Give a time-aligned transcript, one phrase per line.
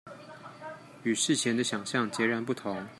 [1.03, 2.87] 與事前的想像截然不同